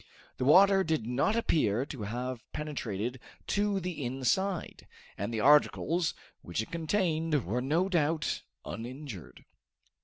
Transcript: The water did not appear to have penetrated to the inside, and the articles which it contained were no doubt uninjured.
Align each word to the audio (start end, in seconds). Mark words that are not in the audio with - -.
The 0.37 0.45
water 0.45 0.83
did 0.83 1.05
not 1.05 1.35
appear 1.35 1.85
to 1.85 2.01
have 2.01 2.41
penetrated 2.53 3.19
to 3.45 3.79
the 3.79 4.03
inside, 4.03 4.87
and 5.15 5.31
the 5.31 5.41
articles 5.41 6.15
which 6.41 6.59
it 6.59 6.71
contained 6.71 7.45
were 7.45 7.61
no 7.61 7.87
doubt 7.87 8.41
uninjured. 8.65 9.45